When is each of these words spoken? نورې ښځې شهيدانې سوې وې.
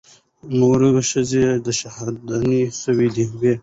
نورې 0.59 0.89
ښځې 1.09 1.45
شهيدانې 1.79 2.61
سوې 2.81 3.07
وې. 3.39 3.53